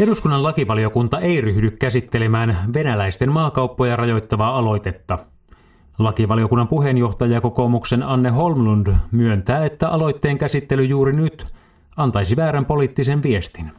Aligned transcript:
Eduskunnan 0.00 0.42
lakivaliokunta 0.42 1.20
ei 1.20 1.40
ryhdy 1.40 1.70
käsittelemään 1.70 2.56
venäläisten 2.74 3.32
maakauppoja 3.32 3.96
rajoittavaa 3.96 4.58
aloitetta. 4.58 5.18
Lakivaliokunnan 5.98 6.68
puheenjohtaja 6.68 7.40
kokoomuksen 7.40 8.02
Anne 8.02 8.30
Holmlund 8.30 8.86
myöntää, 9.12 9.64
että 9.64 9.88
aloitteen 9.88 10.38
käsittely 10.38 10.84
juuri 10.84 11.12
nyt 11.12 11.46
antaisi 11.96 12.36
väärän 12.36 12.64
poliittisen 12.64 13.22
viestin. 13.22 13.70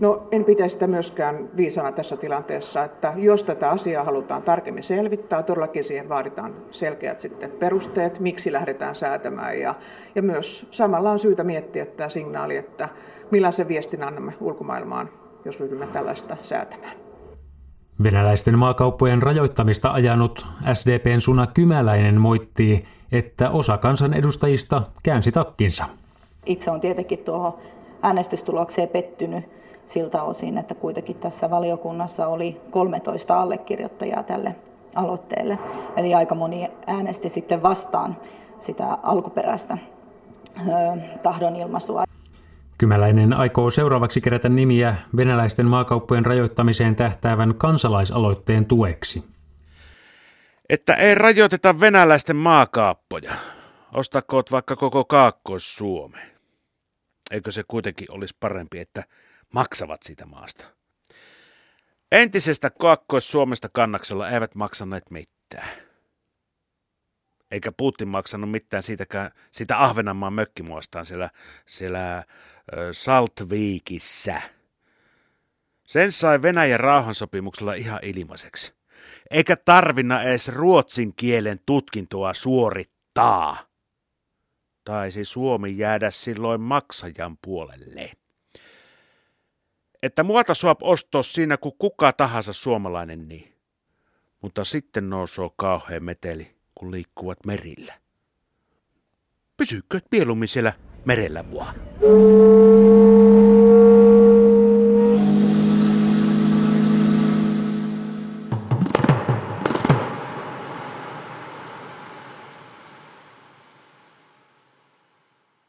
No 0.00 0.28
en 0.32 0.44
pitäisi 0.44 0.72
sitä 0.72 0.86
myöskään 0.86 1.48
viisana 1.56 1.92
tässä 1.92 2.16
tilanteessa, 2.16 2.84
että 2.84 3.12
jos 3.16 3.44
tätä 3.44 3.70
asiaa 3.70 4.04
halutaan 4.04 4.42
tarkemmin 4.42 4.82
selvittää, 4.82 5.42
todellakin 5.42 5.84
siihen 5.84 6.08
vaaditaan 6.08 6.54
selkeät 6.70 7.20
sitten 7.20 7.50
perusteet, 7.50 8.20
miksi 8.20 8.52
lähdetään 8.52 8.94
säätämään. 8.94 9.60
Ja, 9.60 9.74
ja 10.14 10.22
myös 10.22 10.68
samalla 10.70 11.10
on 11.10 11.18
syytä 11.18 11.44
miettiä 11.44 11.86
tämä 11.86 12.08
signaali, 12.08 12.56
että 12.56 12.88
millaisen 13.30 13.68
viestin 13.68 14.02
annamme 14.02 14.32
ulkomaailmaan, 14.40 15.08
jos 15.44 15.60
ryhdymme 15.60 15.86
tällaista 15.86 16.36
säätämään. 16.42 16.96
Venäläisten 18.02 18.58
maakauppojen 18.58 19.22
rajoittamista 19.22 19.90
ajanut 19.90 20.46
SDPn 20.72 21.20
Suna 21.20 21.46
Kymäläinen 21.46 22.20
moittii, 22.20 22.84
että 23.12 23.50
osa 23.50 23.78
kansanedustajista 23.78 24.82
käänsi 25.02 25.32
takkinsa. 25.32 25.84
Itse 26.46 26.70
on 26.70 26.80
tietenkin 26.80 27.18
tuohon 27.18 27.54
äänestystulokseen 28.02 28.88
pettynyt 28.88 29.44
siltä 29.86 30.22
osin, 30.22 30.58
että 30.58 30.74
kuitenkin 30.74 31.16
tässä 31.16 31.50
valiokunnassa 31.50 32.26
oli 32.26 32.60
13 32.70 33.40
allekirjoittajaa 33.40 34.22
tälle 34.22 34.56
aloitteelle. 34.94 35.58
Eli 35.96 36.14
aika 36.14 36.34
moni 36.34 36.68
äänesti 36.86 37.28
sitten 37.28 37.62
vastaan 37.62 38.16
sitä 38.60 38.98
alkuperäistä 39.02 39.78
tahdonilmaisua. 41.22 42.07
Kymäläinen 42.78 43.32
aikoo 43.32 43.70
seuraavaksi 43.70 44.20
kerätä 44.20 44.48
nimiä 44.48 44.96
venäläisten 45.16 45.66
maakauppojen 45.66 46.26
rajoittamiseen 46.26 46.96
tähtäävän 46.96 47.54
kansalaisaloitteen 47.54 48.66
tueksi. 48.66 49.24
Että 50.68 50.94
ei 50.94 51.14
rajoiteta 51.14 51.80
venäläisten 51.80 52.36
maakaappoja. 52.36 53.32
Ostakoot 53.94 54.52
vaikka 54.52 54.76
koko 54.76 55.04
Kaakkois-Suome. 55.04 56.18
Eikö 57.30 57.52
se 57.52 57.62
kuitenkin 57.68 58.12
olisi 58.12 58.36
parempi, 58.40 58.78
että 58.78 59.04
maksavat 59.54 60.02
siitä 60.02 60.26
maasta? 60.26 60.64
Entisestä 62.12 62.70
Kaakkois-Suomesta 62.70 63.68
kannaksella 63.72 64.30
eivät 64.30 64.54
maksaneet 64.54 65.10
mitään. 65.10 65.87
Eikä 67.50 67.72
Putin 67.72 68.08
maksanut 68.08 68.50
mitään 68.50 68.82
siitäkään, 68.82 69.30
siitä 69.50 69.84
Ahvenanmaan 69.84 70.32
mökkimuostaan 70.32 71.06
siellä, 71.06 71.30
siellä 71.66 72.24
Saltviikissä. 72.92 74.40
Sen 75.84 76.12
sai 76.12 76.42
Venäjän 76.42 76.80
rauhansopimuksella 76.80 77.74
ihan 77.74 78.00
ilmaiseksi. 78.02 78.74
Eikä 79.30 79.56
tarvinna 79.56 80.22
edes 80.22 80.48
ruotsin 80.48 81.14
kielen 81.14 81.60
tutkintoa 81.66 82.34
suorittaa. 82.34 83.56
Taisi 84.84 85.24
Suomi 85.24 85.78
jäädä 85.78 86.10
silloin 86.10 86.60
maksajan 86.60 87.38
puolelle. 87.42 88.12
Että 90.02 90.22
muuta 90.22 90.54
suop 90.54 90.82
ostaa 90.82 91.22
siinä 91.22 91.56
kuin 91.56 91.74
kuka 91.78 92.12
tahansa 92.12 92.52
suomalainen 92.52 93.28
niin. 93.28 93.54
Mutta 94.42 94.64
sitten 94.64 95.10
nousoo 95.10 95.54
kauhean 95.56 96.04
meteli, 96.04 96.57
kun 96.78 96.90
liikkuvat 96.90 97.38
merillä. 97.46 97.94
Pysykö 99.56 100.00
mieluummin 100.12 100.48
siellä 100.48 100.72
merellä 101.04 101.44
vaan. 101.54 101.74